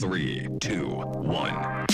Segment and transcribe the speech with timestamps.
[0.00, 1.84] Three, two, one.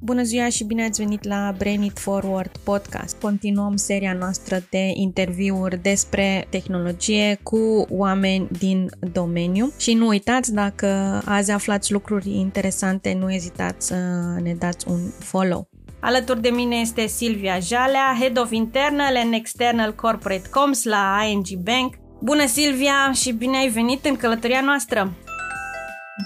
[0.00, 3.20] Bună ziua și bine ați venit la Brain It Forward podcast.
[3.20, 10.86] Continuăm seria noastră de interviuri despre tehnologie cu oameni din domeniu și nu uitați, dacă
[11.24, 13.94] azi aflați lucruri interesante, nu ezitați să
[14.42, 15.68] ne dați un follow.
[16.00, 21.46] Alături de mine este Silvia Jalea, Head of Internal and External Corporate Coms la ING
[21.46, 21.94] Bank.
[22.20, 25.12] Bună Silvia și bine ai venit în călătoria noastră!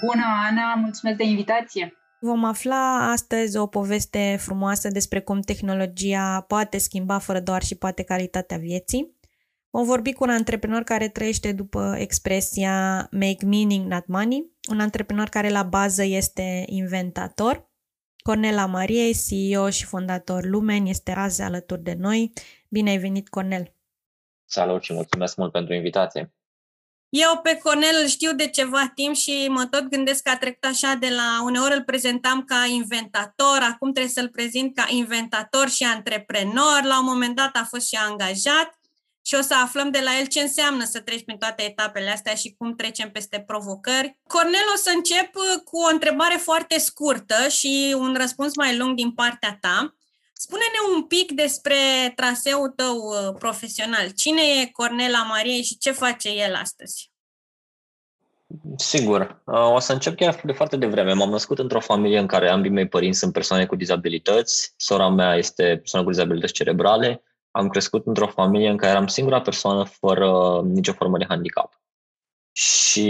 [0.07, 1.93] Bună Ana, mulțumesc de invitație!
[2.21, 8.03] Vom afla astăzi o poveste frumoasă despre cum tehnologia poate schimba fără doar și poate
[8.03, 9.17] calitatea vieții.
[9.71, 15.29] Vom vorbi cu un antreprenor care trăiește după expresia make meaning, not money, un antreprenor
[15.29, 17.71] care la bază este inventator.
[18.23, 22.33] Cornela Mariei, CEO și fondator Lumen, este azi alături de noi.
[22.69, 23.75] Bine ai venit, Cornel!
[24.45, 26.35] Salut și mulțumesc mult pentru invitație!
[27.09, 30.65] Eu pe Cornel îl știu de ceva timp și mă tot gândesc că a trecut
[30.65, 31.43] așa de la...
[31.45, 36.81] Uneori îl prezentam ca inventator, acum trebuie să-l prezint ca inventator și antreprenor.
[36.83, 38.81] La un moment dat a fost și angajat
[39.23, 42.35] și o să aflăm de la el ce înseamnă să treci prin toate etapele astea
[42.35, 44.19] și cum trecem peste provocări.
[44.27, 45.33] Cornel, o să încep
[45.65, 49.95] cu o întrebare foarte scurtă și un răspuns mai lung din partea ta.
[50.33, 51.77] Spune-ne un pic despre
[52.15, 54.11] traseul tău uh, profesional.
[54.11, 57.11] Cine e Cornela Mariei și ce face el astăzi?
[58.77, 59.43] Sigur.
[59.45, 61.13] Uh, o să încep chiar de foarte devreme.
[61.13, 64.75] M-am născut într-o familie în care ambii mei părinți sunt persoane cu dizabilități.
[64.77, 67.23] Sora mea este persoană cu dizabilități cerebrale.
[67.53, 71.81] Am crescut într-o familie în care eram singura persoană fără nicio formă de handicap.
[72.53, 73.07] Și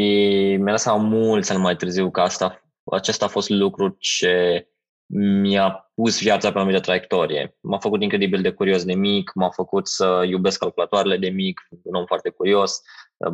[0.61, 4.67] mi-a dat seama mult cel mai târziu că asta, acesta a fost lucru ce
[5.15, 7.57] mi-a pus viața pe o anumită traiectorie.
[7.61, 11.95] M-a făcut incredibil de curios de mic, m-a făcut să iubesc calculatoarele de mic, un
[11.95, 12.81] om foarte curios,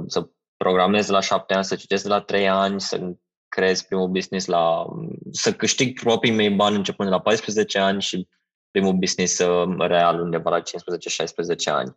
[0.06, 3.12] să programez la șapte ani, să citesc la trei ani, să
[3.48, 4.86] creez primul business la...
[5.30, 8.28] să câștig proprii mei bani începând de la 14 ani și
[8.78, 10.62] primul business uh, real undeva la 15-16
[11.64, 11.96] ani.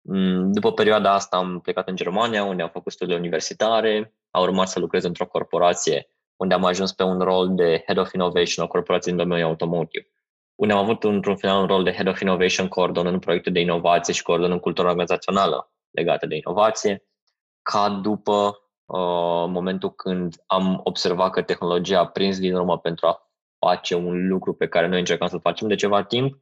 [0.00, 4.68] Mm, după perioada asta am plecat în Germania, unde am făcut studii universitare, a urmat
[4.68, 6.06] să lucrez într-o corporație
[6.36, 10.06] unde am ajuns pe un rol de Head of Innovation, o corporație din domeniul automotive,
[10.54, 14.14] unde am avut într-un final un rol de Head of Innovation, coordonând proiecte de inovație
[14.14, 17.04] și coordonând cultura organizațională legată de inovație,
[17.62, 23.31] ca după uh, momentul când am observat că tehnologia a prins din urmă pentru a
[23.66, 26.32] face un lucru pe care noi încercam să-l facem de ceva timp,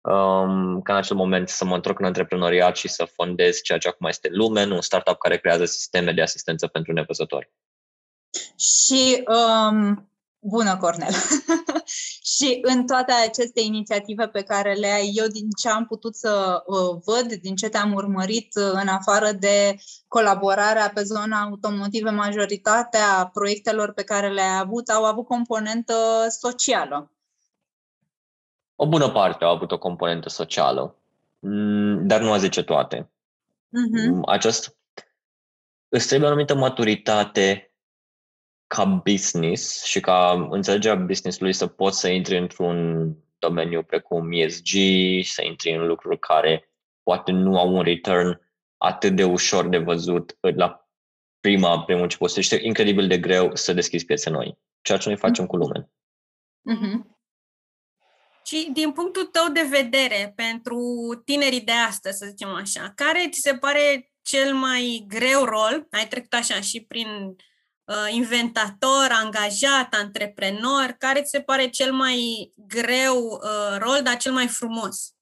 [0.00, 3.88] um, ca în acel moment să mă întorc în antreprenoriat și să fondez ceea ce
[3.88, 7.50] acum este Lumen, un startup care creează sisteme de asistență pentru nevăzători.
[8.58, 11.12] Și um, bună, Cornel!
[12.36, 16.62] și în toate aceste inițiative pe care le ai, eu din ce am putut să
[16.66, 19.76] uh, văd, din ce te-am urmărit, uh, în afară de
[20.08, 25.94] colaborarea pe zona automotive, majoritatea proiectelor pe care le-ai avut au avut componentă
[26.28, 27.12] socială.
[28.76, 30.96] O bună parte au avut o componentă socială,
[31.38, 33.10] mm, dar nu a zice toate.
[33.68, 34.20] Uh-huh.
[34.26, 34.76] Acest,
[35.88, 37.69] îți trebuie o anumită maturitate
[38.74, 43.08] ca business și ca înțelegerea business-ului să poți să intri într-un
[43.38, 44.68] domeniu precum ESG,
[45.22, 46.70] să intri în lucruri care
[47.02, 48.40] poate nu au un return
[48.76, 50.88] atât de ușor de văzut la
[51.40, 52.36] prima, primul început.
[52.36, 55.90] Este incredibil de greu să deschizi piețe noi, ceea ce noi facem cu lume.
[56.70, 57.18] Mm-hmm.
[58.44, 60.78] Și din punctul tău de vedere, pentru
[61.24, 65.86] tinerii de astăzi, să zicem așa, care ți se pare cel mai greu rol?
[65.90, 67.34] Ai trecut așa și prin uh,
[68.10, 74.46] inventator, angajat, antreprenor, care ți se pare cel mai greu uh, rol, dar cel mai
[74.46, 75.14] frumos?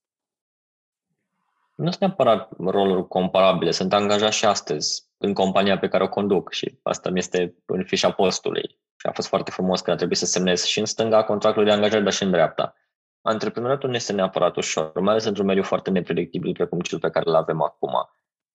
[1.75, 3.71] Nu sunt neapărat roluri comparabile.
[3.71, 7.83] Sunt angajat și astăzi în compania pe care o conduc și asta mi este în
[7.83, 8.79] fișa postului.
[8.97, 11.71] Și a fost foarte frumos că a trebuit să semnez și în stânga contractul de
[11.71, 12.73] angajare, dar și în dreapta.
[13.21, 17.29] Antreprenoriatul nu este neapărat ușor, mai ales într-un mediu foarte nepredictibil precum cel pe care
[17.29, 17.91] îl avem acum.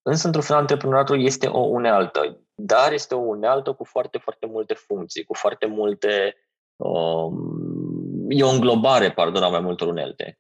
[0.03, 4.75] Însă, într-un final, antreprenoriatul este o unealtă, dar este o unealtă cu foarte, foarte multe
[4.75, 6.37] funcții, cu foarte multe...
[6.77, 10.39] Um, e o înglobare, pardon, a mai multor unelte.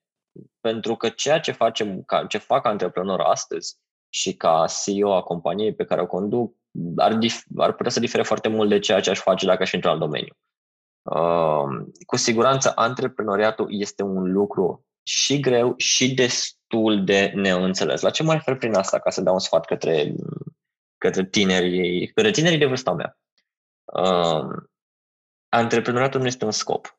[0.60, 3.76] Pentru că ceea ce facem, ca, ce fac antreprenor astăzi
[4.08, 6.56] și ca CEO a companiei pe care o conduc,
[6.96, 9.72] ar, dif- ar putea să difere foarte mult de ceea ce aș face dacă aș
[9.72, 10.34] intra în domeniu.
[11.02, 18.00] Uh, cu siguranță, antreprenoriatul este un lucru și greu și destul de neînțeles.
[18.00, 20.14] La ce mă refer prin asta, ca să dau un sfat către,
[21.04, 23.18] către tinerii, către tinerii de vârsta mea?
[23.84, 24.62] Uh,
[25.48, 26.98] antreprenoriatul nu este un scop.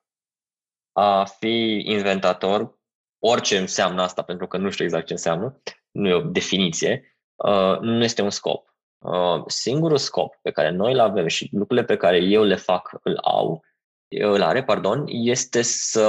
[0.92, 2.80] A fi inventator,
[3.20, 5.62] orice înseamnă asta, pentru că nu știu exact ce înseamnă,
[5.92, 8.76] nu e o definiție, uh, nu este un scop.
[8.98, 13.00] Uh, singurul scop pe care noi îl avem și lucrurile pe care eu le fac
[13.04, 13.64] îl au,
[14.08, 16.08] îl are, pardon, este să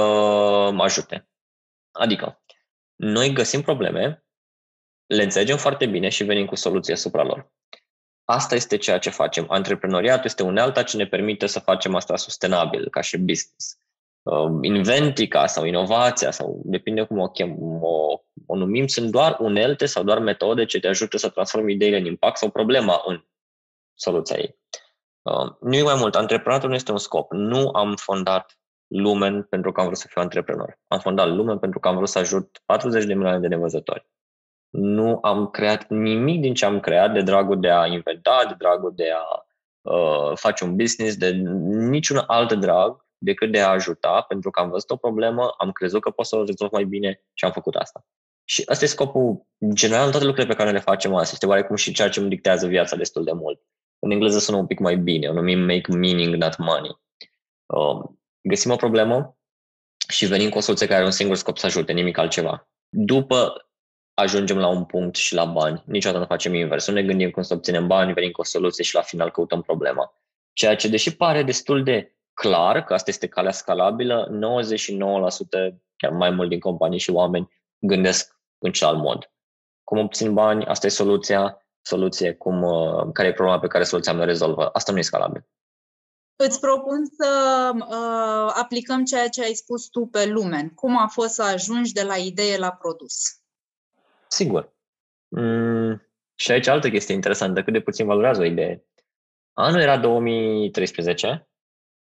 [0.73, 1.29] mă ajute.
[1.91, 2.41] Adică,
[2.95, 4.25] noi găsim probleme,
[5.05, 7.51] le înțelegem foarte bine și venim cu soluții asupra lor.
[8.29, 9.45] Asta este ceea ce facem.
[9.49, 13.77] Antreprenoriatul este unealta ce ne permite să facem asta sustenabil, ca și business.
[14.21, 19.85] Um, inventica sau inovația, sau depinde cum o, chem, o, o numim, sunt doar unelte
[19.85, 23.25] sau doar metode ce te ajută să transformi ideile în impact sau problema în
[23.93, 24.59] soluția ei.
[25.21, 27.31] Um, nu e mai mult, antreprenatul nu este un scop.
[27.31, 30.79] Nu am fondat Lumen pentru că am vrut să fiu antreprenor.
[30.87, 34.07] Am fondat Lumen pentru că am vrut să ajut 40 de milioane de nevăzători
[34.69, 38.93] nu am creat nimic din ce am creat de dragul de a inventa, de dragul
[38.95, 39.45] de a
[39.91, 41.29] uh, face un business, de
[41.67, 46.01] niciun alt drag decât de a ajuta, pentru că am văzut o problemă, am crezut
[46.01, 48.05] că pot să o rezolv mai bine și am făcut asta.
[48.43, 51.33] Și ăsta e scopul general în toate lucrurile pe care le facem astăzi.
[51.33, 53.61] Este oarecum și ceea ce îmi dictează viața destul de mult.
[53.99, 56.99] În engleză sună un pic mai bine, o numim make meaning, not money.
[57.65, 58.09] Uh,
[58.41, 59.37] găsim o problemă
[60.09, 62.69] și venim cu o soluție care are un singur scop să ajute, nimic altceva.
[62.89, 63.66] După
[64.19, 65.83] ajungem la un punct și la bani.
[65.85, 66.87] Niciodată nu facem invers.
[66.87, 69.61] Nu ne gândim cum să obținem bani, venim cu o soluție și la final căutăm
[69.61, 70.13] problema.
[70.53, 74.29] Ceea ce, deși pare destul de clar că asta este calea scalabilă,
[75.71, 77.49] 99%, chiar mai mult din companii și oameni,
[77.79, 79.31] gândesc în celălalt mod.
[79.83, 84.13] Cum obțin bani, asta e soluția, soluție, cum, uh, care e problema pe care soluția
[84.13, 84.69] mea rezolvă.
[84.73, 85.47] Asta nu e scalabil.
[86.35, 90.69] Îți propun să uh, aplicăm ceea ce ai spus tu pe Lumen.
[90.69, 93.36] Cum a fost să ajungi de la idee la produs?
[94.27, 94.75] Sigur.
[95.27, 96.01] Mm,
[96.35, 98.85] și aici altă chestie interesantă, cât de puțin valorează o idee.
[99.53, 101.49] Anul era 2013.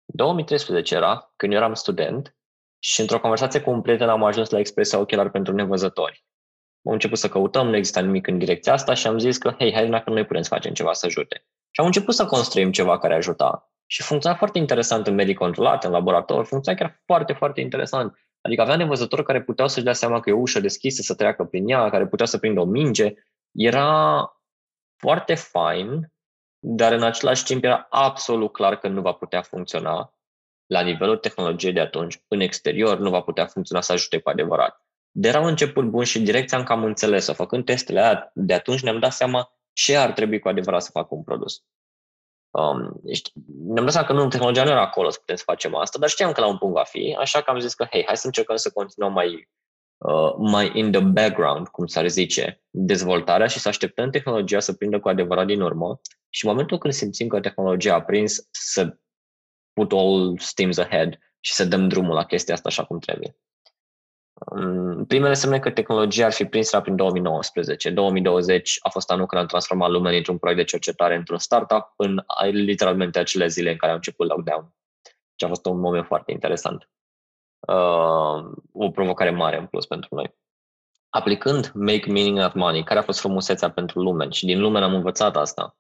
[0.05, 2.37] 2013 era când eu eram student
[2.79, 6.25] și într-o conversație cu un prieten am ajuns la expresia ochelar pentru nevăzători.
[6.85, 9.73] Am început să căutăm, nu exista nimic în direcția asta și am zis că, hei,
[9.73, 11.47] hai dacă noi putem să facem ceva să ajute.
[11.71, 13.71] Și am început să construim ceva care ajuta.
[13.87, 18.19] Și funcționa foarte interesant în medii controlate, în laborator, funcționa chiar foarte, foarte interesant.
[18.47, 21.45] Adică avea nevăzători care puteau să-și dea seama că e o ușă deschisă să treacă
[21.45, 23.15] prin ea, care puteau să prindă o minge.
[23.53, 24.31] Era
[24.97, 26.13] foarte fain,
[26.59, 30.15] dar în același timp era absolut clar că nu va putea funcționa
[30.67, 34.87] la nivelul tehnologiei de atunci, în exterior, nu va putea funcționa să ajute cu adevărat.
[35.11, 37.33] De era un început bun și direcția am cam înțeles-o.
[37.33, 41.15] Făcând testele aia, de atunci ne-am dat seama ce ar trebui cu adevărat să facă
[41.15, 41.65] un produs.
[42.51, 43.01] Um,
[43.47, 46.09] ne-am dat seama că nu, tehnologia nu era acolo să putem să facem asta, dar
[46.09, 48.27] știam că la un punct va fi, așa că am zis că, hei, hai să
[48.27, 49.49] încercăm să continuăm mai,
[49.97, 55.01] uh, mai in the background, cum s-ar zice, dezvoltarea și să așteptăm tehnologia să prindă
[55.01, 58.97] cu adevărat din urmă și în momentul când simțim că tehnologia a prins, să
[59.73, 63.37] put all steams ahead și să dăm drumul la chestia asta așa cum trebuie.
[65.07, 67.91] Primele semne că tehnologia ar fi prins era prin 2019.
[67.91, 72.25] 2020 a fost anul când am transformat lumea dintr-un proiect de cercetare într-un startup în
[72.51, 74.75] literalmente acele zile în care a început lockdown.
[75.35, 76.91] Și a fost un moment foarte interesant.
[77.61, 80.35] Uh, o provocare mare în plus pentru noi.
[81.09, 84.95] Aplicând Make Meaning Not Money, care a fost frumusețea pentru lume și din lume am
[84.95, 85.77] învățat asta.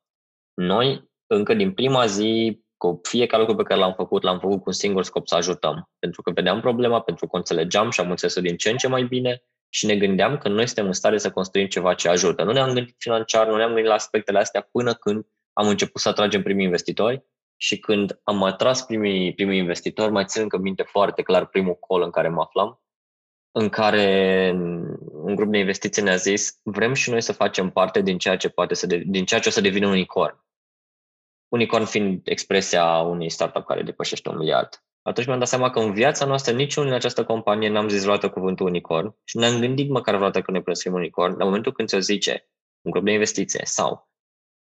[0.54, 4.62] Noi, încă din prima zi, cu fiecare lucru pe care l-am făcut, l-am făcut cu
[4.66, 5.90] un singur scop să ajutăm.
[5.98, 8.88] Pentru că vedeam problema, pentru că o înțelegeam și am înțeles din ce în ce
[8.88, 12.44] mai bine și ne gândeam că noi suntem în stare să construim ceva ce ajută.
[12.44, 16.08] Nu ne-am gândit financiar, nu ne-am gândit la aspectele astea până când am început să
[16.08, 17.24] atragem primii investitori
[17.56, 22.02] și când am atras primii, primii investitori, mai țin încă minte foarte clar primul call
[22.02, 22.80] în care mă aflam,
[23.52, 24.50] în care
[25.12, 28.48] un grup de investiții ne-a zis vrem și noi să facem parte din ceea ce
[28.48, 30.45] poate să de, din ceea ce o să devină un unicorn
[31.48, 34.80] unicorn fiind expresia unui startup care depășește un miliard.
[35.02, 38.30] Atunci mi-am dat seama că în viața noastră niciunul din această companie n-am zis vreodată
[38.30, 41.38] cuvântul unicorn și ne-am gândit măcar vreodată că ne putem să fim unicorn.
[41.38, 42.48] La momentul când ți-o zice
[42.80, 44.08] un grup de investiție sau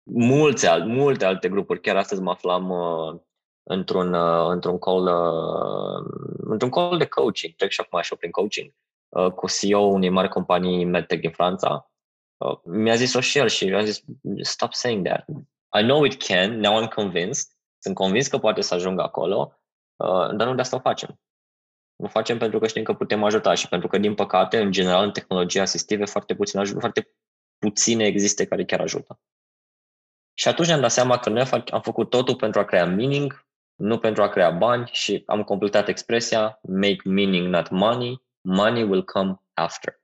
[0.03, 3.19] mulți, multe alte grupuri, chiar astăzi mă aflam uh,
[3.63, 6.05] într-un, uh, într-un, call, uh,
[6.37, 8.73] într-un call de coaching, trec și acum așa prin coaching,
[9.09, 11.91] uh, cu CEO unei mari companii medtech din Franța.
[12.37, 14.03] Uh, mi-a zis-o și el și mi-a zis,
[14.41, 15.25] stop saying that.
[15.77, 17.47] I know it can, now I'm convinced,
[17.79, 19.53] sunt convins că poate să ajungă acolo,
[19.95, 21.19] uh, dar nu de asta o facem.
[21.95, 25.03] O facem pentru că știm că putem ajuta și pentru că, din păcate, în general,
[25.03, 27.11] în tehnologie asistive, foarte puțin ajută, foarte
[27.57, 29.19] puține există care chiar ajută.
[30.33, 33.45] Și atunci ne-am dat seama că noi am făcut totul pentru a crea meaning,
[33.75, 39.03] nu pentru a crea bani și am completat expresia make meaning, not money, money will
[39.03, 40.01] come after.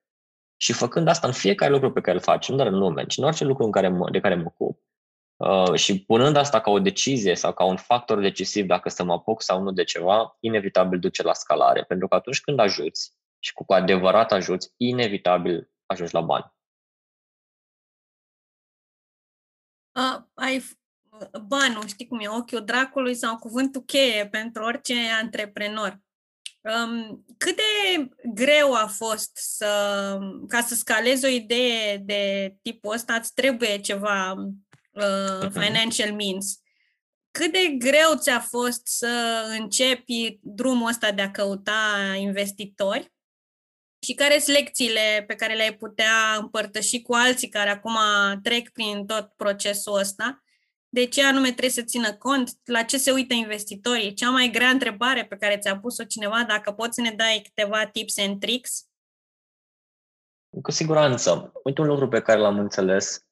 [0.58, 3.18] Și făcând asta în fiecare lucru pe care îl facem, nu doar în lume, ci
[3.18, 4.85] în orice lucru în care mă, de care mă ocup,
[5.38, 9.14] Uh, și punând asta ca o decizie sau ca un factor decisiv dacă să mă
[9.14, 11.84] apuc sau nu de ceva, inevitabil duce la scalare.
[11.84, 16.54] Pentru că atunci când ajuți și cu adevărat ajuți, inevitabil ajungi la bani.
[19.92, 20.64] Uh, ai
[21.48, 26.04] banul, știi cum e, ochiul dracului sau cuvântul cheie pentru orice antreprenor.
[26.62, 29.68] Um, cât de greu a fost să,
[30.48, 34.36] ca să scalezi o idee de tipul ăsta, îți trebuie ceva
[34.96, 36.60] uh, financial means.
[37.32, 43.14] Cât de greu ți-a fost să începi drumul ăsta de a căuta investitori?
[44.06, 47.98] Și care sunt lecțiile pe care le-ai putea împărtăși cu alții care acum
[48.44, 50.44] trec prin tot procesul ăsta?
[50.90, 52.50] De ce anume trebuie să țină cont?
[52.64, 54.14] La ce se uită investitorii?
[54.14, 57.86] Cea mai grea întrebare pe care ți-a pus-o cineva, dacă poți să ne dai câteva
[57.86, 58.88] tips and tricks?
[60.62, 61.52] Cu siguranță.
[61.64, 63.25] Uite un lucru pe care l-am înțeles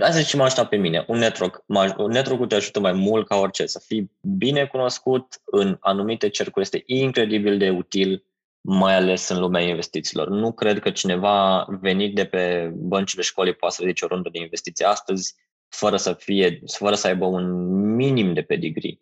[0.00, 1.64] Hai să zicem așa pe mine, un network,
[1.96, 6.64] un network te ajută mai mult ca orice, să fii bine cunoscut în anumite cercuri
[6.64, 8.24] este incredibil de util,
[8.60, 10.28] mai ales în lumea investițiilor.
[10.28, 14.38] Nu cred că cineva venit de pe băncile școlii poate să ridice o rundă de
[14.38, 15.34] investiții astăzi
[15.68, 19.00] fără să fie, fără să aibă un minim de pedigree.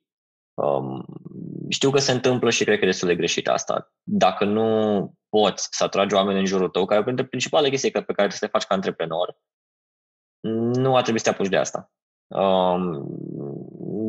[0.55, 1.05] Um,
[1.69, 3.93] știu că se întâmplă și cred că e destul de greșit asta.
[4.03, 7.99] Dacă nu poți să atragi oameni în jurul tău, care e printre principalele chestii pe
[7.99, 9.37] care trebuie să le faci ca antreprenor,
[10.51, 11.93] nu ar trebui să te apuci de asta.
[12.27, 13.07] Um,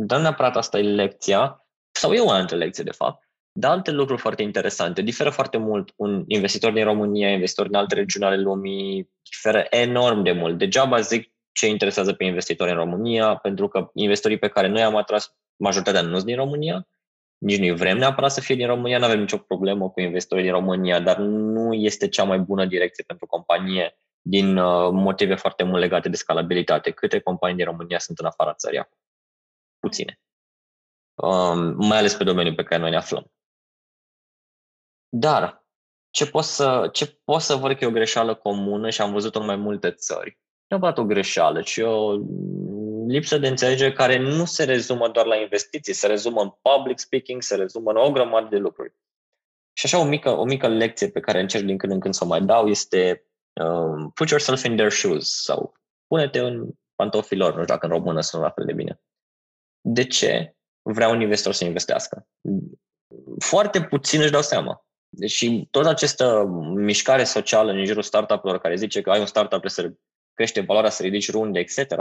[0.06, 4.22] dar neapărat asta e lecția, sau e o altă lecție, de fapt, dar alte lucruri
[4.22, 5.01] foarte interesante.
[5.01, 10.24] Diferă foarte mult un investitor din România, investitor din alte regiuni ale lumii, diferă enorm
[10.24, 10.58] de mult.
[10.58, 14.96] Degeaba zic ce interesează pe investitori în România, pentru că investitorii pe care noi am
[14.96, 16.88] atras, majoritatea nu sunt din România,
[17.38, 20.54] nici nu vrem neapărat să fie din România, nu avem nicio problemă cu investitorii din
[20.54, 25.79] România, dar nu este cea mai bună direcție pentru companie din uh, motive foarte mult
[25.79, 26.91] legate de scalabilitate.
[26.91, 28.98] Câte companii din România sunt în afara țării acum?
[29.79, 30.20] Puține.
[31.13, 33.32] Um, mai ales pe domeniul pe care noi ne aflăm.
[35.10, 35.65] Dar
[36.10, 39.39] ce pot să, ce pot să văd că e o greșeală comună și am văzut-o
[39.39, 42.15] în mai multe țări, nu neapărat o greșeală, ci o
[43.08, 47.41] lipsă de înțelegere care nu se rezumă doar la investiții, se rezumă în public speaking,
[47.41, 48.94] se rezumă în o grămadă de lucruri.
[49.74, 52.24] Și așa o mică, o mică lecție pe care încerc din când în când să
[52.24, 53.25] o mai dau este
[53.62, 55.74] um, put yourself in their shoes sau
[56.07, 59.01] pune-te în pantofii lor, nu știu dacă în română sunt la fel de bine.
[59.81, 62.27] De ce vrea un investor să investească?
[63.39, 64.85] Foarte puțin își dau seama.
[65.09, 66.45] Deși toată această
[66.75, 69.93] mișcare socială în jurul startup-urilor care zice că ai un startup trebuie să
[70.33, 71.93] crește valoarea, să ridici runde, etc.,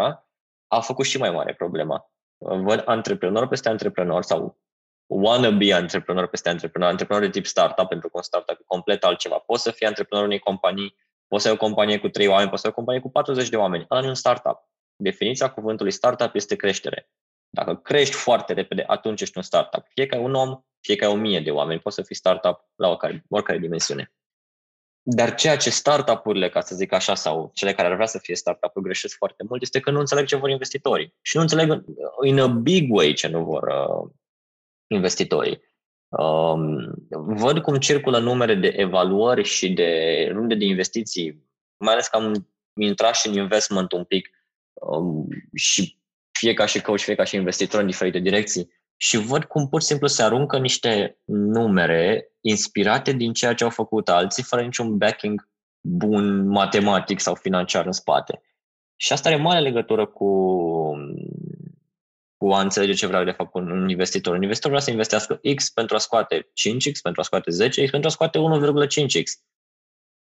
[0.67, 2.11] a făcut și mai mare problema.
[2.39, 4.59] Văd antreprenor peste antreprenor sau
[5.07, 9.39] wannabe antreprenor peste antreprenor, antreprenor de tip startup, pentru că un startup e complet altceva.
[9.39, 10.97] Poți să fii antreprenorul unei companii,
[11.35, 13.49] poți să ai o companie cu 3 oameni, poți să ai o companie cu 40
[13.49, 13.87] de oameni.
[13.91, 14.69] Ăla nu e un startup.
[14.97, 17.11] Definiția cuvântului startup este creștere.
[17.49, 19.85] Dacă crești foarte repede, atunci ești un startup.
[19.89, 22.15] Fie că ai un om, fie că ai o mie de oameni, poți să fii
[22.15, 24.13] startup la oricare, oricare dimensiune.
[25.03, 28.37] Dar ceea ce startup-urile, ca să zic așa, sau cele care ar vrea să fie
[28.37, 31.15] startup-uri greșesc foarte mult, este că nu înțeleg ce vor investitorii.
[31.23, 31.85] Și nu înțeleg
[32.25, 34.11] in a big way ce nu vor uh,
[34.87, 35.61] investitorii.
[36.19, 41.45] Um, văd cum circulă numere de evaluări și de runde de investiții,
[41.77, 42.49] mai ales că am
[42.81, 44.31] intrat și în investment un pic
[44.73, 45.99] um, și
[46.39, 49.81] fie ca și coach, fie ca și investitor în diferite direcții și văd cum pur
[49.81, 54.97] și simplu se aruncă niște numere inspirate din ceea ce au făcut alții, fără niciun
[54.97, 55.49] backing
[55.81, 58.43] bun matematic sau financiar în spate.
[58.97, 60.29] Și asta are mare legătură cu,
[62.45, 64.35] cu a înțelege ce vrea de fapt un investitor.
[64.35, 68.09] Un investitor vrea să investească X pentru a scoate 5X, pentru a scoate 10X, pentru
[68.09, 69.31] a scoate 1,5X.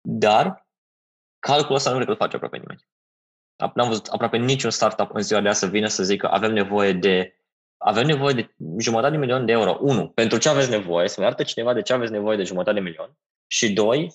[0.00, 0.68] Dar
[1.38, 2.88] calculul ăsta nu cred că îl face aproape nimeni.
[3.74, 6.92] N-am văzut aproape niciun startup în ziua de azi să vină să zică avem nevoie
[6.92, 7.40] de
[7.76, 9.78] avem nevoie de jumătate de milion de euro.
[9.80, 12.82] Unu, pentru ce aveți nevoie, să-mi arate cineva de ce aveți nevoie de jumătate de
[12.82, 13.18] milion.
[13.46, 14.14] Și doi,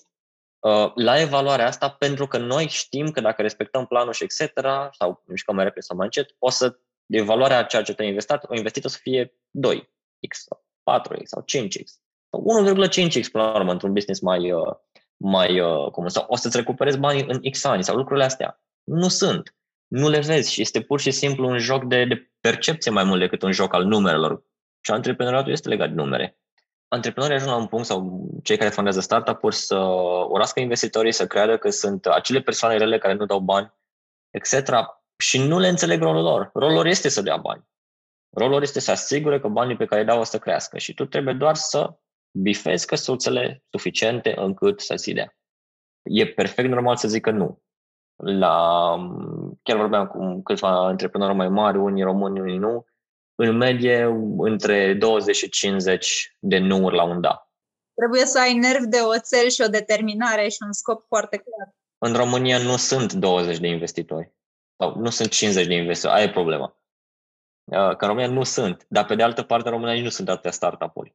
[0.58, 4.60] uh, la evaluarea asta, pentru că noi știm că dacă respectăm planul și etc.,
[4.98, 8.38] sau mișcăm mai repede sau mai încet, o să evaluarea a ceea ce te-ai investit,
[8.42, 9.34] o investit o să fie
[9.68, 10.64] 2x sau
[10.98, 11.84] 4x sau 5x
[12.30, 14.74] sau 1,5x până la urmă într-un business mai, uh,
[15.16, 16.08] mai uh, comun.
[16.08, 18.62] Sau o să-ți recuperezi banii în X ani sau lucrurile astea.
[18.84, 19.54] Nu sunt
[19.92, 23.20] nu le vezi și este pur și simplu un joc de, de percepție mai mult
[23.20, 24.44] decât un joc al numerelor.
[24.80, 26.38] Și antreprenoriatul este legat de numere.
[26.88, 29.76] Antreprenorii ajung la un punct sau cei care fondează startup-uri să
[30.28, 33.72] urască investitorii, să creadă că sunt acele persoane rele care nu dau bani,
[34.30, 34.70] etc.
[35.22, 36.50] Și nu le înțeleg rolul lor.
[36.54, 37.68] Rolul lor este să dea bani.
[38.30, 40.94] Rolul lor este să asigure că banii pe care îi dau o să crească și
[40.94, 41.94] tu trebuie doar să
[42.30, 45.36] bifezi căsuțele suficiente încât să-ți dea.
[46.02, 47.62] E perfect normal să zică nu
[48.22, 48.96] la,
[49.62, 52.86] chiar vorbeam cu câțiva antreprenori mai mari, unii români, unii nu,
[53.34, 57.50] în medie între 20 și 50 de nu la un da.
[57.94, 61.74] Trebuie să ai nervi de oțel și o determinare și un scop foarte clar.
[61.98, 64.32] În România nu sunt 20 de investitori.
[64.82, 66.76] Sau nu sunt 50 de investitori, aia e problema.
[67.64, 70.08] Uh, că în România nu sunt, dar pe de altă parte în România nici nu
[70.08, 71.14] sunt atâtea startup-uri.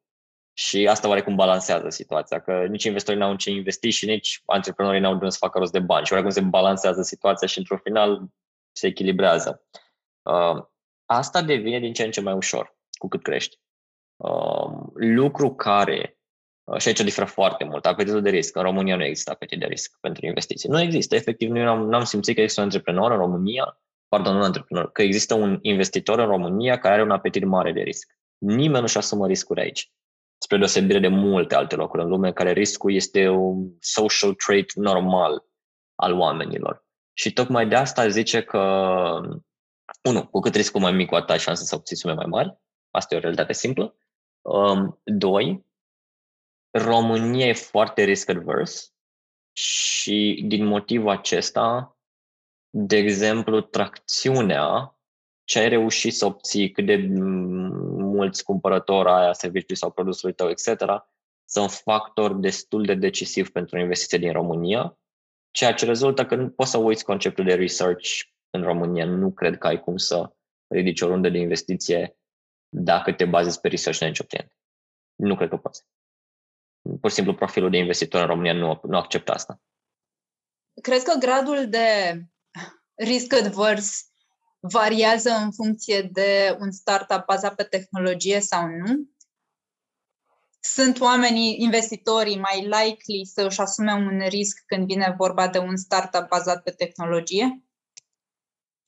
[0.54, 5.00] Și asta oarecum balansează situația, că nici investitorii n-au în ce investi și nici antreprenorii
[5.00, 7.78] n-au de unde să facă rost de bani și oarecum se balansează situația și într-un
[7.78, 8.28] final
[8.72, 9.66] se echilibrează.
[10.22, 10.64] Uh,
[11.06, 13.60] asta devine din ce în ce mai ușor cu cât crești.
[14.16, 16.17] Uh, lucru care, uh,
[16.78, 18.56] și aici diferă foarte mult, apetitul de risc.
[18.56, 20.70] În România nu există apetit de risc pentru investiții.
[20.70, 24.40] Nu există, efectiv, nu am, n-am simțit că există un antreprenor în România, pardon, nu
[24.40, 28.12] un antreprenor, că există un investitor în România care are un apetit mare de risc.
[28.38, 29.92] Nimeni nu-și asumă riscuri aici
[30.38, 34.74] spre deosebire de multe alte locuri în lume, în care riscul este un social trait
[34.74, 35.46] normal
[35.96, 36.86] al oamenilor.
[37.14, 38.60] Și tocmai de asta zice că,
[40.04, 42.58] unu, cu cât riscul mai mic, cu atât ai șanse să obții sume mai mari.
[42.92, 43.96] Asta e o realitate simplă.
[44.42, 45.66] Um, doi,
[46.78, 48.88] România e foarte risk adverse
[49.58, 51.98] și din motivul acesta,
[52.70, 54.98] de exemplu, tracțiunea
[55.44, 57.08] ce ai reușit să obții, cât de
[57.98, 60.84] mulți cumpărători ai a serviciului sau produsului tău, etc.,
[61.46, 65.00] sunt factori destul de decisiv pentru investiție din România,
[65.52, 68.10] ceea ce rezultă că nu poți să uiți conceptul de research
[68.50, 69.06] în România.
[69.06, 70.32] Nu cred că ai cum să
[70.68, 72.18] ridici o rundă de investiție
[72.70, 74.58] dacă te bazezi pe research în nicio client.
[75.16, 75.86] Nu cred că poți.
[77.02, 79.62] Pur și simplu profilul de investitor în România nu, nu acceptă asta.
[80.82, 82.20] Crezi că gradul de
[82.96, 84.04] risk adverse
[84.60, 89.10] variază în funcție de un startup bazat pe tehnologie sau nu?
[90.60, 95.76] Sunt oamenii, investitorii mai likely să își asume un risc când vine vorba de un
[95.76, 97.64] startup bazat pe tehnologie?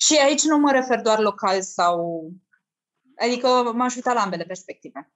[0.01, 2.29] Și aici nu mă refer doar local sau...
[3.17, 5.11] Adică m-aș uita la ambele perspective.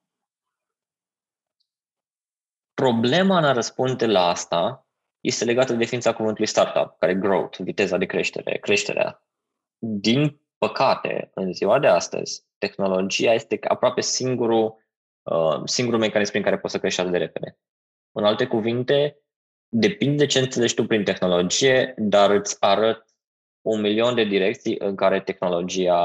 [2.83, 4.87] Problema în a răspunde la asta
[5.19, 9.23] este legată de definiția cuvântului startup, care growth, viteza de creștere, creșterea.
[9.77, 14.75] Din păcate, în ziua de astăzi, tehnologia este aproape singurul,
[15.24, 17.57] uh, singurul mecanism prin care poți să crești atât de repede.
[18.11, 19.17] În alte cuvinte,
[19.67, 23.05] depinde de ce înțelegi tu prin tehnologie, dar îți arăt
[23.61, 25.98] un milion de direcții în care tehnologia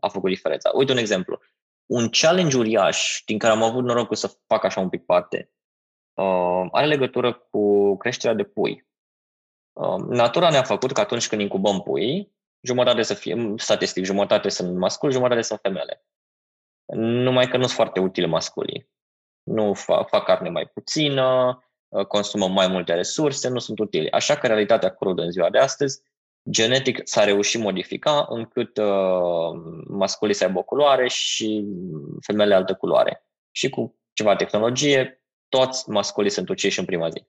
[0.00, 0.70] a făcut diferența.
[0.74, 1.38] Uite un exemplu.
[1.86, 5.48] Un challenge uriaș din care am avut norocul să fac așa un pic parte
[6.14, 8.86] uh, are legătură cu creșterea de pui.
[9.72, 14.76] Uh, natura ne-a făcut că atunci când incubăm pui, jumătate să fie, statistic, jumătate sunt
[14.76, 16.04] masculi, jumătate sunt femele.
[16.96, 18.88] Numai că nu sunt foarte utile masculii.
[19.42, 24.08] Nu fac, fac carne mai puțină, uh, consumă mai multe resurse, nu sunt utile.
[24.10, 26.02] Așa că realitatea crudă în ziua de astăzi,
[26.50, 31.64] genetic s-a reușit modifica încât uh, masculii să aibă o culoare și
[32.20, 33.26] femeile altă culoare.
[33.50, 37.26] Și cu ceva tehnologie, toți masculii sunt uciși în prima zi.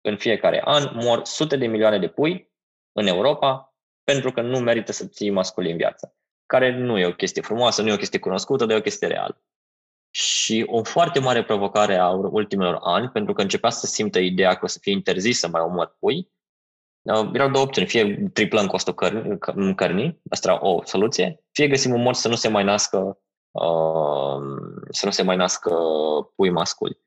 [0.00, 2.52] În fiecare an mor sute de milioane de pui
[2.92, 3.74] în Europa
[4.04, 6.14] pentru că nu merită să ții masculin în viață.
[6.46, 9.06] Care nu e o chestie frumoasă, nu e o chestie cunoscută, dar e o chestie
[9.06, 9.42] reală.
[10.10, 14.64] Și o foarte mare provocare a ultimilor ani, pentru că începea să simtă ideea că
[14.64, 16.30] o să fie interzis să mai omor pui,
[17.02, 17.88] uh, erau două opțiuni.
[17.88, 19.38] Fie triplăm costul cărnii,
[19.74, 23.14] cărnii, asta era o soluție, fie găsim un mod să nu se mai nască uh,
[24.90, 25.74] să nu se mai nască
[26.36, 26.98] pui masculi.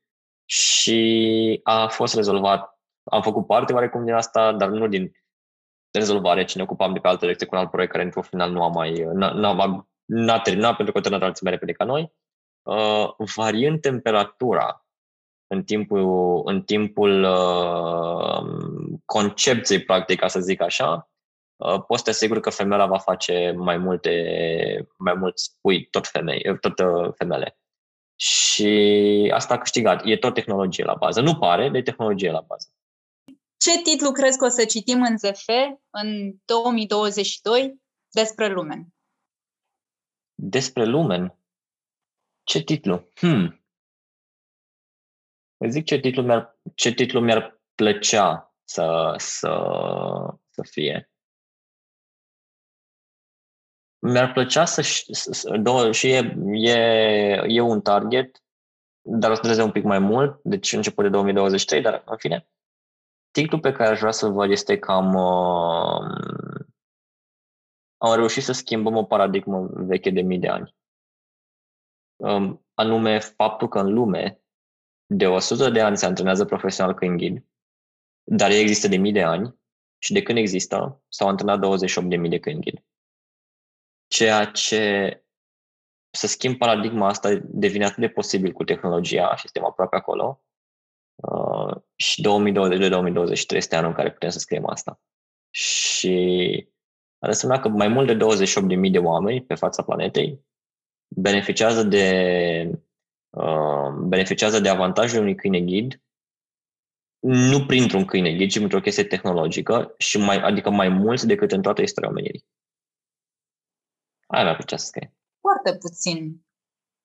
[0.44, 5.12] Și a fost rezolvat, am făcut parte oarecum din asta, dar nu din
[5.90, 8.22] de rezolvare, ce ne ocupam de pe altă lecție cu un alt proiect care într-un
[8.22, 11.84] final nu a mai, n-a, n-a terminat pentru că a terminat alții mai repede ca
[11.84, 12.12] noi,
[12.62, 14.86] uh, variând temperatura
[15.46, 18.42] în timpul, în timpul uh,
[19.04, 21.13] concepției, practic, ca să zic așa, uh,
[21.86, 26.58] poți să te asigur că femeia va face mai multe, mai mulți pui, tot femei,
[26.60, 27.58] tot uh, femele.
[28.16, 30.02] Și asta a câștigat.
[30.04, 31.20] E tot tehnologie la bază.
[31.20, 32.68] Nu pare, de tehnologie la bază.
[33.56, 35.48] Ce titlu crezi că o să citim în ZF
[35.90, 38.86] în 2022 despre Lumen?
[40.34, 41.38] Despre Lumen?
[42.42, 43.10] Ce titlu?
[43.14, 43.64] Hmm.
[45.68, 49.50] Zic ce titlu mi-ar, ce titlu mi-ar plăcea să, să,
[50.50, 51.13] să fie.
[54.06, 58.42] Mi-ar plăcea să, să două, și e, e, e un target,
[59.02, 62.48] dar o să dureze un pic mai mult, deci început de 2023, dar în fine.
[63.30, 66.64] Titlul pe care aș vrea să-l văd este că am, uh,
[67.96, 70.76] am reușit să schimbăm o paradigmă veche de mii de ani.
[72.16, 74.40] Um, anume faptul că în lume
[75.06, 77.46] de 100 de ani se antrenează profesional câini
[78.22, 79.54] dar ei există de mii de ani
[79.98, 82.84] și de când există s-au antrenat 28 de mii de câini
[84.14, 85.22] Ceea ce
[86.10, 90.44] să schimb paradigma asta devine atât de posibil cu tehnologia și suntem aproape acolo,
[91.14, 95.00] Uh, și 2020-2023 este anul în care putem să scriem asta.
[95.50, 96.68] Și
[97.18, 98.16] ar însemna că mai mult de
[98.86, 100.40] 28.000 de oameni pe fața planetei
[101.08, 102.80] beneficiază de,
[103.30, 106.02] uh, beneficiază de avantajele unui câine ghid,
[107.18, 111.62] nu printr-un câine ghid, ci printr-o chestie tehnologică, și mai, adică mai mulți decât în
[111.62, 112.44] toată istoria omenirii.
[114.34, 115.14] Aia mi-ar plăcea să scrie.
[115.40, 116.44] Foarte puțin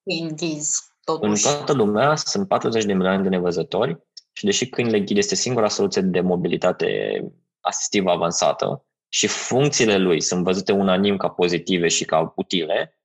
[0.04, 1.48] câini ghizi, totuși.
[1.48, 4.00] În toată lumea sunt 40 de milioane de nevăzători
[4.32, 6.88] și deși câinile ghid este singura soluție de mobilitate
[7.60, 13.00] asistivă avansată și funcțiile lui sunt văzute unanim ca pozitive și ca utile,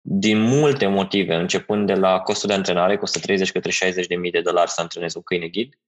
[0.00, 4.30] din multe motive, începând de la costul de antrenare, costă 30 către 60 de mii
[4.30, 5.78] de dolari să antrenezi un câine ghid,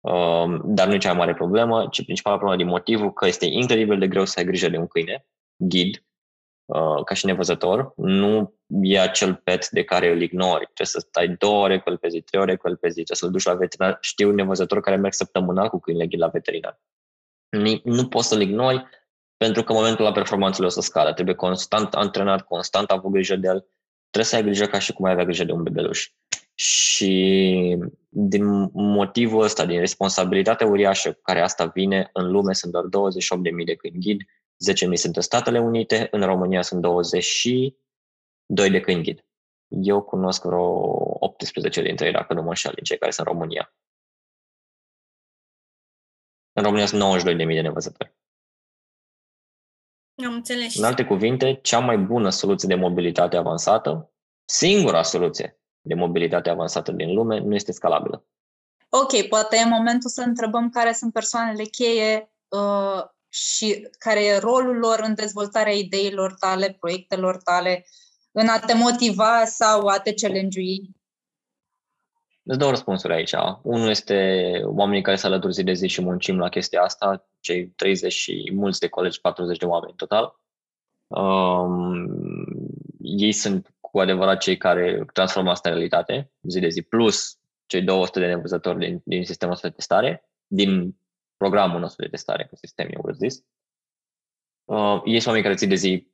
[0.00, 3.46] um, dar nu e cea mai mare problemă, ci principala problemă din motivul că este
[3.46, 6.13] incredibil de greu să ai grijă de un câine ghid, uh,
[7.04, 10.64] ca și nevăzător, nu e acel pet de care îl ignori.
[10.64, 12.94] Trebuie să stai două ore cu el pe zi, trei ore cu el pe zi,
[12.94, 13.98] trebuie să-l duci la veterinar.
[14.00, 16.80] Știu nevăzător care merg săptămânal cu câinele ghid la veterinar.
[17.48, 18.86] Nu, nu poți să-l ignori
[19.36, 21.12] pentru că în momentul la performanțele o să scadă.
[21.12, 23.66] Trebuie constant antrenat, constant avut grijă de el.
[24.10, 26.08] Trebuie să ai grijă ca și cum ai avea grijă de un bebeluș.
[26.54, 33.64] Și din motivul ăsta, din responsabilitatea uriașă care asta vine, în lume sunt doar 28.000
[33.64, 34.20] de câini ghid,
[34.54, 39.24] 10.000 sunt în Statele Unite, în România sunt 22 de câini ghid.
[39.68, 40.62] Eu cunosc vreo
[41.20, 43.74] 18 dintre ei, dacă nu mă înșel, din cei care sunt în România.
[46.52, 48.14] În România sunt 92.000 de nevăzători.
[50.26, 50.76] Am înțeles.
[50.76, 54.12] În alte cuvinte, cea mai bună soluție de mobilitate avansată,
[54.44, 58.26] singura soluție de mobilitate avansată din lume, nu este scalabilă.
[58.88, 64.76] Ok, poate e momentul să întrebăm care sunt persoanele cheie uh, și care e rolul
[64.76, 67.86] lor în dezvoltarea ideilor tale, proiectelor tale,
[68.32, 70.60] în a te motiva sau a te challenge
[72.42, 73.34] Îți două răspunsuri aici.
[73.62, 77.66] Unul este oamenii care se alături zi de zi și muncim la chestia asta, cei
[77.66, 80.40] 30 și mulți de colegi, 40 de oameni în total.
[81.06, 82.08] Um,
[83.00, 87.82] ei sunt cu adevărat cei care transformă asta în realitate, zi de zi, plus cei
[87.82, 90.96] 200 de nevăzători din, din sistemul nostru de testare, din
[91.36, 93.44] programul nostru de testare cu sistem, eu zis.
[94.64, 96.12] Uh, ei sunt oameni care zi de zi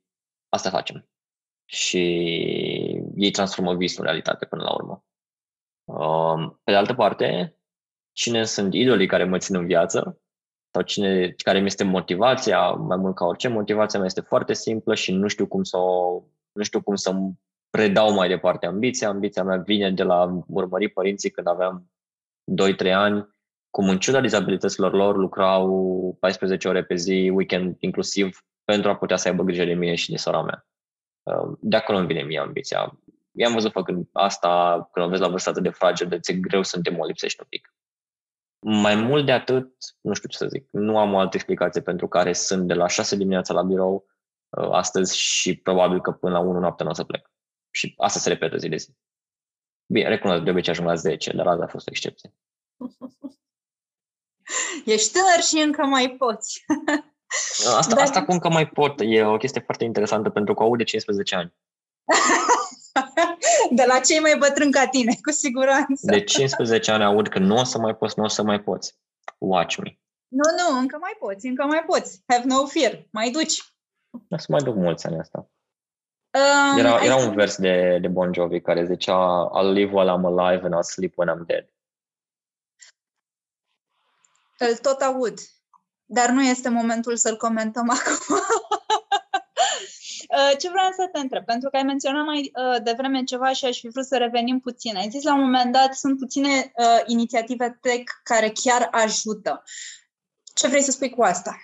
[0.49, 1.09] asta facem.
[1.65, 1.99] Și
[3.15, 5.05] ei transformă visul în realitate până la urmă.
[5.83, 7.57] Um, pe de altă parte,
[8.11, 10.21] cine sunt idolii care mă țin în viață
[10.73, 14.95] sau cine, care mi este motivația, mai mult ca orice, motivația mea este foarte simplă
[14.95, 17.15] și nu știu cum să o, nu știu cum să
[17.69, 19.09] predau mai departe ambiția.
[19.09, 21.91] Ambiția mea vine de la urmări părinții când aveam
[22.87, 23.27] 2-3 ani,
[23.71, 29.17] cum în ciuda dizabilităților lor lucrau 14 ore pe zi, weekend inclusiv, pentru a putea
[29.17, 30.65] să aibă grijă de mine și de sora mea.
[31.21, 32.99] Um, de acolo îmi vine mie ambiția
[33.31, 36.81] i-am văzut făcând asta, când o vezi la vârsta atât de fragedă, ți-e greu să
[36.81, 37.73] te molipsești un pic.
[38.59, 42.07] Mai mult de atât, nu știu ce să zic, nu am o altă explicație pentru
[42.07, 44.05] care sunt de la 6 dimineața la birou
[44.49, 47.31] uh, astăzi și probabil că până la 1 noapte nu o să plec.
[47.69, 48.95] Și asta se repetă zi de zi.
[49.85, 52.33] Bine, recunosc, de obicei ajung la 10, dar asta a fost o excepție.
[54.85, 56.65] Ești tânăr și încă mai poți.
[57.77, 58.03] Asta, dar...
[58.03, 61.35] asta cu încă mai pot e o chestie foarte interesantă pentru că aud de 15
[61.35, 61.53] ani.
[63.69, 66.05] De la cei mai bătrâni ca tine, cu siguranță.
[66.05, 68.95] De 15 ani aud că nu o să mai poți, nu o să mai poți.
[69.37, 69.99] Watch me.
[70.27, 72.23] Nu, nu, încă mai poți, încă mai poți.
[72.27, 73.07] Have no fear.
[73.11, 73.73] Mai duci.
[74.29, 75.49] O să mai duc mulți ani asta.
[76.33, 80.25] Um, era, era un vers de, de Bon Jovi care zicea I'll live while I'm
[80.25, 81.70] alive and I'll sleep when I'm dead.
[84.69, 85.39] Îl tot aud,
[86.05, 88.35] dar nu este momentul să-l comentăm acum.
[90.37, 91.45] Uh, ce vreau să te întreb?
[91.45, 94.95] Pentru că ai menționat mai uh, devreme ceva și aș fi vrut să revenim puțin.
[94.95, 99.63] Ai zis la un moment dat, sunt puține uh, inițiative tech care chiar ajută.
[100.53, 101.57] Ce vrei să spui cu asta?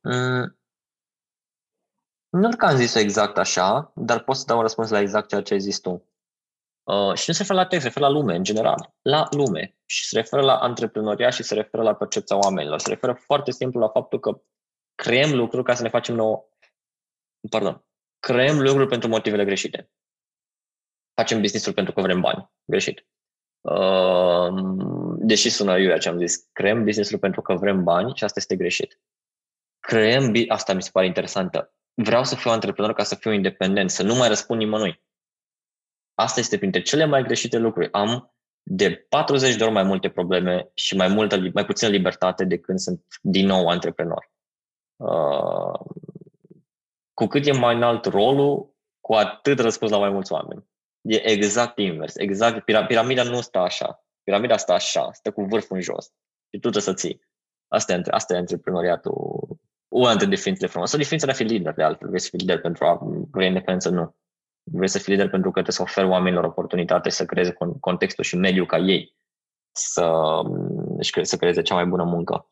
[0.00, 0.58] Mm.
[2.28, 5.42] Nu că am zis exact așa, dar pot să dau un răspuns la exact ceea
[5.42, 6.07] ce ai zis tu.
[6.88, 8.94] Uh, și nu se referă la tech, se referă la lume, în general.
[9.02, 9.76] La lume.
[9.86, 12.78] Și se referă la antreprenoria și se referă la percepția oamenilor.
[12.78, 14.42] Se referă foarte simplu la faptul că
[14.94, 16.48] creăm lucruri ca să ne facem nouă
[17.50, 17.84] pardon,
[18.18, 19.90] creăm lucruri pentru motivele greșite.
[21.14, 22.50] Facem business-uri pentru că vrem bani.
[22.64, 23.06] Greșit.
[23.60, 24.48] Uh,
[25.16, 28.56] deși sună iurea ce am zis, creăm business-uri pentru că vrem bani și asta este
[28.56, 29.00] greșit.
[29.80, 31.74] Creăm, asta mi se pare interesantă.
[31.94, 35.02] Vreau să fiu antreprenor ca să fiu independent, să nu mai răspund nimănui.
[36.20, 37.92] Asta este printre cele mai greșite lucruri.
[37.92, 42.58] Am de 40 de ori mai multe probleme și mai, multă, mai puțină libertate de
[42.58, 44.30] când sunt din nou antreprenor.
[44.96, 45.80] Uh,
[47.14, 50.64] cu cât e mai înalt rolul, cu atât răspuns la mai mulți oameni.
[51.00, 52.16] E exact invers.
[52.16, 52.64] Exact.
[52.64, 54.04] Piramida nu stă așa.
[54.22, 56.04] Piramida stă așa, stă cu vârful în jos.
[56.50, 57.20] Și tu trebuie să ții.
[57.68, 59.48] Asta e, asta e antreprenoriatul
[59.88, 60.92] una dintre definițiile frumoase.
[60.92, 62.08] Sau definiția de a fi lider, de altfel.
[62.08, 62.98] Vrei să fii lider pentru a
[63.30, 63.88] vrei independență?
[63.88, 64.16] Nu.
[64.72, 68.36] Vrei să fii lider pentru că trebuie să oferi oamenilor oportunitate să creeze contextul și
[68.36, 69.16] mediul ca ei
[69.72, 70.42] să,
[71.22, 72.50] să creeze cea mai bună muncă.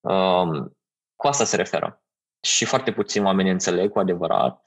[0.00, 0.76] Um,
[1.16, 2.02] cu asta se referă.
[2.40, 4.66] Și foarte puțini oameni înțeleg cu adevărat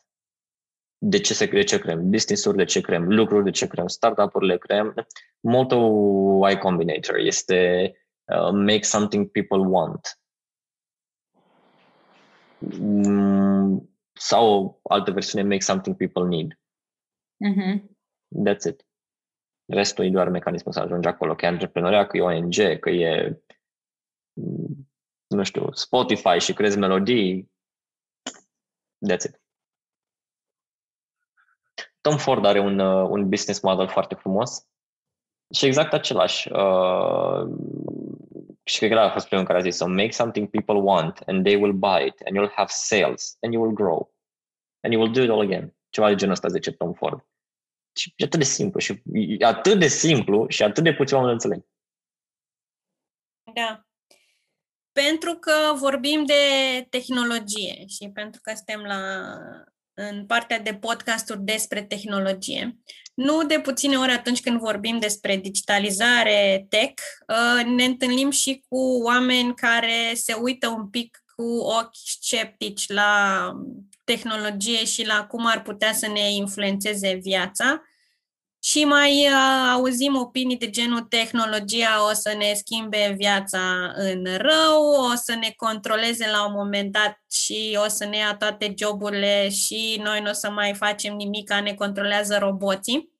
[0.97, 4.57] de ce, se, de ce creăm business-uri, de ce creăm lucruri, de ce creăm startup-urile,
[4.57, 5.07] creăm.
[5.39, 5.77] Motto
[6.49, 7.91] Y Combinator este
[8.23, 10.19] uh, make something people want.
[12.59, 16.59] Mm, sau o altă versiune, make something people need.
[17.45, 17.95] Mm-hmm.
[18.45, 18.85] That's it.
[19.65, 23.41] Restul e doar mecanismul să ajungi acolo, că e antreprenoria, că e ONG, că e
[24.33, 24.89] mm,
[25.27, 27.51] nu știu, Spotify și crezi melodii.
[29.09, 29.41] That's it.
[32.01, 34.67] Tom Ford are un, uh, un business model foarte frumos
[35.53, 36.51] și exact același.
[36.51, 37.47] Uh,
[38.67, 41.43] și cred că a fost primul care a zis so make something people want and
[41.43, 44.13] they will buy it and you'll have sales and you will grow
[44.79, 45.75] and you will do it all again.
[45.89, 47.25] Ceva de genul ăsta zice Tom Ford.
[47.97, 49.01] Și e atât de simplu și
[49.39, 51.65] e atât de simplu și atât de puțin oameni înțeleg.
[53.53, 53.85] Da.
[54.91, 56.33] Pentru că vorbim de
[56.89, 58.99] tehnologie și pentru că suntem la
[59.93, 62.77] în partea de podcasturi despre tehnologie.
[63.15, 68.77] Nu de puține ori atunci când vorbim despre digitalizare tech, uh, ne întâlnim și cu
[69.03, 73.51] oameni care se uită un pic cu ochi sceptici la
[74.03, 77.81] tehnologie și la cum ar putea să ne influențeze viața
[78.65, 84.83] și mai uh, auzim opinii de genul tehnologia o să ne schimbe viața în rău,
[85.11, 89.49] o să ne controleze la un moment dat și o să ne ia toate joburile
[89.49, 93.11] și noi nu o să mai facem nimic, ne controlează roboții.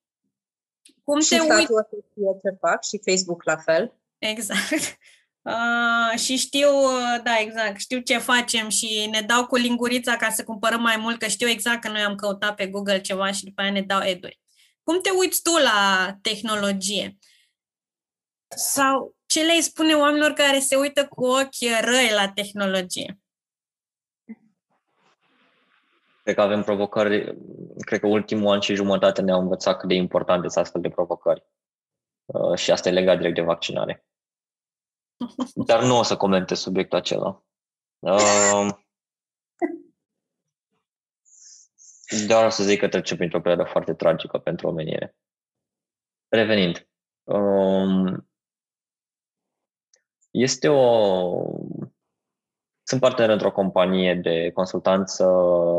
[1.04, 1.72] Cum și te uiți?
[1.72, 3.94] o să știe ce fac și Facebook la fel.
[4.18, 4.98] Exact.
[5.46, 10.30] Uh, și știu, uh, da, exact, știu ce facem și ne dau cu lingurița ca
[10.30, 13.44] să cumpărăm mai mult, că știu exact că noi am căutat pe Google ceva și
[13.44, 14.40] după aia ne dau eduri.
[14.86, 17.18] Cum te uiți tu la tehnologie?
[18.56, 23.20] Sau ce le spune oamenilor care se uită cu ochi răi la tehnologie?
[26.22, 27.36] Cred că avem provocări,
[27.78, 31.44] cred că ultimul an și jumătate ne-au învățat cât de importante sunt astfel de provocări.
[32.24, 34.06] Uh, și asta e legat direct de vaccinare.
[35.68, 37.44] Dar nu o să comentez subiectul acela.
[37.98, 38.68] Uh,
[42.26, 45.16] doar o să zic că trece printr-o perioadă foarte tragică pentru omenire.
[46.28, 46.88] Revenind,
[47.24, 48.28] um,
[50.30, 51.40] este o...
[52.82, 55.24] Sunt partener într-o companie de consultanță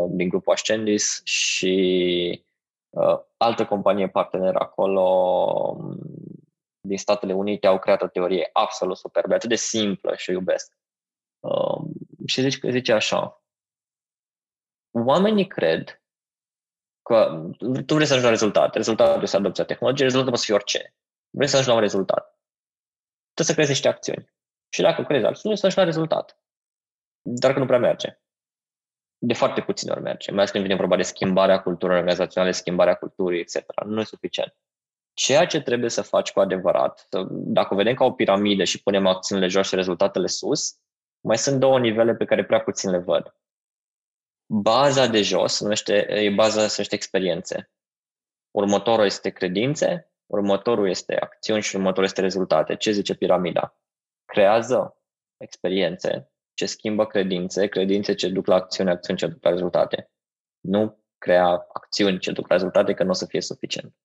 [0.10, 2.46] din grupul Ascendis și
[2.90, 5.02] uh, altă companie partener acolo
[5.78, 6.00] um,
[6.80, 10.78] din Statele Unite au creat o teorie absolut superbă, atât de simplă și o iubesc.
[11.40, 11.92] Um,
[12.26, 13.44] și zice, zice așa,
[14.92, 16.02] oamenii cred
[17.08, 17.43] că
[17.86, 18.76] tu vrei să ajungi la rezultat.
[18.76, 20.96] Rezultatul este adopția tehnologiei, rezultatul poate fi orice.
[21.30, 22.39] Vrei să ajungi la un rezultat.
[23.34, 24.34] Trebuie să crezi niște acțiuni.
[24.70, 26.39] Și dacă crezi acțiuni, să ajungi la rezultat.
[27.22, 28.20] Dar că nu prea merge.
[29.17, 32.96] De foarte puțin ori merge, mai ales când vine vorba de schimbarea culturii organizaționale, schimbarea
[32.96, 33.84] culturii, etc.
[33.86, 34.56] Nu e suficient.
[35.13, 39.48] Ceea ce trebuie să faci cu adevărat, dacă vedem ca o piramidă și punem acțiunile
[39.48, 40.78] jos și rezultatele sus,
[41.20, 43.36] mai sunt două nivele pe care prea puțin le văd.
[44.49, 47.71] Baza de jos se numește, e baza se numește experiențe.
[48.51, 52.75] Următorul este credințe, următorul este acțiuni și următorul este rezultate.
[52.75, 53.81] Ce zice piramida?
[54.25, 55.01] Creează
[55.38, 60.12] experiențe ce schimbă credințe, credințe ce duc la acțiuni, acțiuni ce duc la rezultate.
[60.60, 63.95] Nu crea acțiuni ce duc la rezultate, că nu o să fie suficient.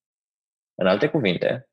[0.75, 1.69] În alte cuvinte,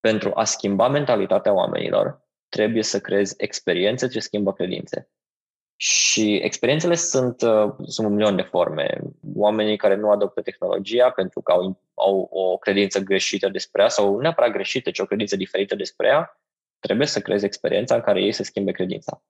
[0.00, 5.10] pentru a schimba mentalitatea oamenilor, trebuie să creezi experiențe ce schimbă credințe.
[5.78, 9.00] Și experiențele sunt, uh, sunt un milion de forme.
[9.34, 14.12] Oamenii care nu adoptă tehnologia pentru că au, au o credință greșită despre ea sau
[14.12, 16.40] nu neapărat greșită, ci o credință diferită despre ea,
[16.78, 19.22] trebuie să creezi experiența în care ei să schimbe credința.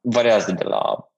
[0.00, 1.12] Variază de la,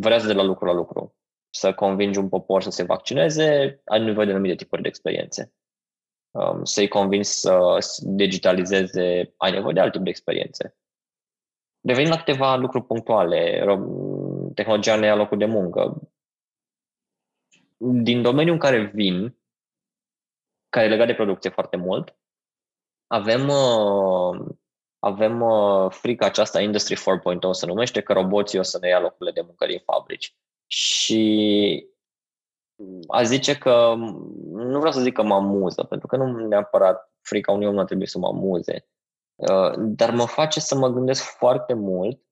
[0.00, 1.14] variază de la lucru la lucru.
[1.50, 5.52] Să convingi un popor să se vaccineze, ai nevoie de anumite tipuri de experiențe.
[6.30, 10.79] Um, să-i convingi să digitalizeze, ai nevoie de alt tip de experiențe
[11.90, 13.64] Revenind la câteva lucruri punctuale,
[14.54, 16.00] tehnologia ne ia locul de muncă.
[17.76, 19.36] Din domeniul în care vin,
[20.68, 22.16] care e legat de producție foarte mult,
[23.06, 24.54] avem, uh,
[24.98, 27.02] avem uh, frica aceasta Industry 4.0
[27.50, 30.36] se numește, că roboții o să ne ia locurile de muncă din fabrici.
[30.66, 31.86] Și
[33.08, 33.94] aș zice că,
[34.52, 37.84] nu vreau să zic că mă amuză, pentru că nu neapărat frica unui om nu
[37.84, 38.99] trebuie să mă amuze, Uh,
[39.76, 42.22] dar mă face să mă gândesc foarte mult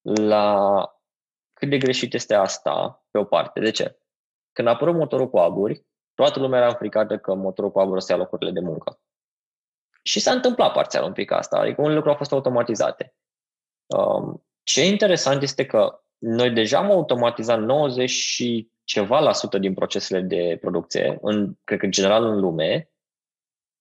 [0.00, 0.84] la
[1.52, 3.60] cât de greșit este asta, pe o parte.
[3.60, 3.98] De ce?
[4.52, 8.00] Când a apărut motorul cu aburi, toată lumea era înfricată că motorul cu aburi o
[8.00, 9.00] să ia locurile de muncă.
[10.02, 13.14] Și s-a întâmplat parțial un pic asta, adică un lucru a fost automatizate.
[13.86, 19.74] Um, ce interesant este că noi deja am automatizat 90 și ceva la sută din
[19.74, 22.90] procesele de producție, în, cred că în general în lume,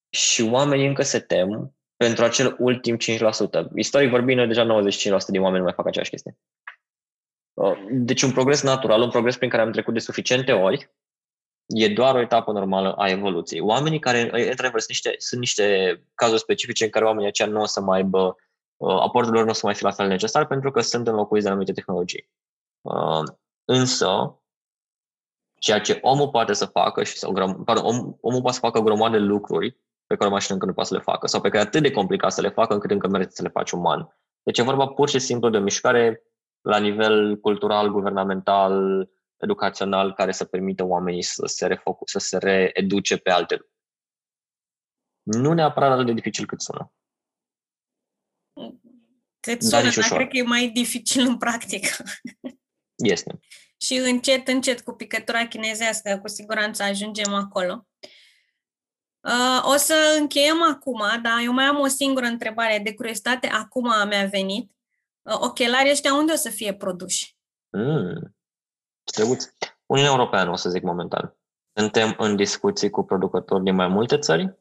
[0.09, 2.99] și oamenii încă se tem pentru acel ultim 5%.
[3.75, 6.37] Istoric vorbind, noi deja 95% din oameni nu mai fac aceeași chestie.
[7.53, 10.91] Uh, deci un progres natural, un progres prin care am trecut de suficiente ori,
[11.65, 13.61] e doar o etapă normală a evoluției.
[13.61, 15.65] Oamenii care, într-adevăr, sunt niște, sunt niște
[16.15, 18.35] cazuri specifice în care oamenii aceia nu o să mai aibă,
[18.77, 21.43] uh, aportul lor nu o să mai fie la fel necesar pentru că sunt înlocuiți
[21.43, 22.29] de anumite tehnologii.
[22.81, 23.23] Uh,
[23.65, 24.39] însă,
[25.59, 27.33] ceea ce omul poate să facă și sau,
[27.63, 29.77] pardon, om, omul poate să facă o grămadă de lucruri
[30.09, 31.81] pe care o mașină încă nu poate să le facă sau pe care e atât
[31.81, 34.17] de complicat să le facă încât încă merită să le faci uman.
[34.43, 36.23] Deci e vorba pur și simplu de o mișcare
[36.61, 43.17] la nivel cultural, guvernamental, educațional, care să permită oamenii să se, refocu- să se reeduce
[43.17, 43.77] pe alte lucruri.
[45.23, 46.93] Nu neapărat atât de dificil cât sună.
[49.39, 52.03] Cât sună, dar cred că e mai dificil în practică.
[52.95, 53.39] Este.
[53.77, 57.87] și încet, încet, cu picătura chinezească, cu siguranță ajungem acolo.
[57.99, 58.18] Uh,
[59.63, 63.47] o să încheiem acum, dar eu mai am o singură întrebare de curiozitate.
[63.47, 64.71] Acum mi-a venit.
[65.21, 67.37] Uh, ochelarii ăștia unde o să fie produși?
[67.69, 68.35] Mm.
[69.03, 69.49] Străbuți.
[69.85, 71.37] Uniunea Europeană, o să zic momentan.
[71.73, 74.57] Suntem în discuții cu producători din mai multe țări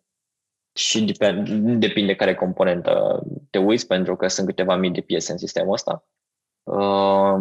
[0.72, 5.38] și depinde, depinde care componentă te uiți, pentru că sunt câteva mii de piese în
[5.38, 6.06] sistemul ăsta.
[6.62, 7.34] Uh,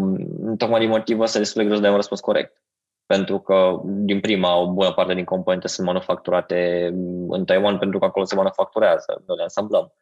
[0.58, 2.62] tocmai din motivul ăsta destul de greu să dai un răspuns corect.
[3.08, 6.90] Pentru că, din prima, o bună parte din componente sunt manufacturate
[7.30, 9.94] în Taiwan, pentru că acolo se manufacturează, noi le ansamblăm.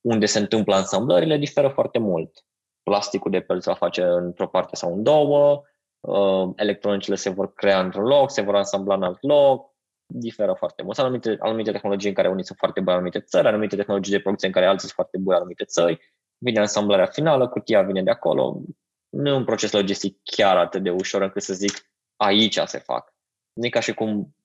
[0.00, 2.44] Unde se întâmplă ansamblările diferă foarte mult.
[2.82, 5.62] Plasticul de pe se va face într-o parte sau în două,
[6.00, 9.74] uh, electronicele se vor crea într-un loc, se vor ansambla în alt loc,
[10.06, 10.94] diferă foarte mult.
[10.94, 14.12] Sunt anumite, anumite tehnologii în care unii sunt foarte buni în anumite țări, anumite tehnologii
[14.12, 17.82] de producție în care alții sunt foarte buni în anumite țări, vine ansamblarea finală, cutia
[17.82, 18.60] vine de acolo.
[19.08, 21.72] Nu e un proces logistic chiar atât de ușor încât să zic
[22.16, 23.14] aici se fac.
[23.52, 24.36] Nu e ca și cum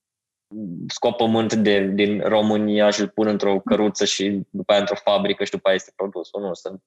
[0.88, 5.44] scop pământ de, din România și îl pun într-o căruță și după aia într-o fabrică
[5.44, 6.30] și după aia este produs.
[6.34, 6.84] Nu, sunt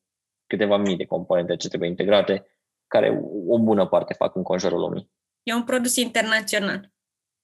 [0.47, 2.47] câteva mii de componente ce trebuie integrate,
[2.87, 5.11] care o bună parte fac în conjurul lumii.
[5.43, 6.93] E un produs internațional.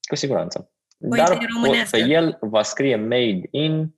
[0.08, 0.72] Cu siguranță.
[0.98, 1.38] Dar
[1.90, 3.94] pe el va scrie made in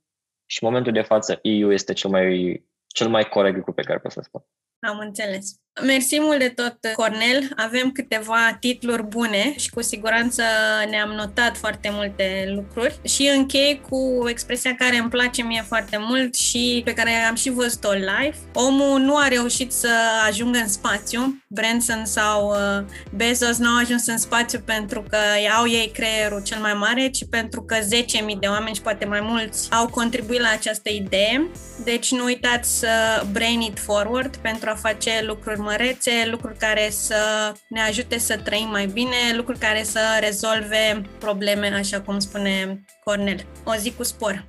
[0.46, 3.98] și în momentul de față EU este cel mai, cel mai corect lucru pe care
[3.98, 4.44] pot să spun.
[4.78, 5.60] Am înțeles.
[5.80, 7.50] Mersi mult de tot, Cornel.
[7.56, 10.42] Avem câteva titluri bune și cu siguranță
[10.90, 12.98] ne-am notat foarte multe lucruri.
[13.04, 17.50] Și închei cu expresia care îmi place mie foarte mult și pe care am și
[17.50, 18.36] văzut-o live.
[18.52, 19.88] Omul nu a reușit să
[20.28, 21.42] ajungă în spațiu.
[21.48, 25.18] Branson sau uh, Bezos nu au ajuns în spațiu pentru că
[25.58, 27.84] au ei creierul cel mai mare, ci pentru că 10.000
[28.40, 31.50] de oameni și poate mai mulți au contribuit la această idee.
[31.84, 32.88] Deci nu uitați să
[33.32, 38.68] brain it forward pentru a face lucruri mărețe, lucruri care să ne ajute să trăim
[38.68, 43.46] mai bine, lucruri care să rezolve probleme, așa cum spune Cornel.
[43.64, 44.44] O zi cu spor!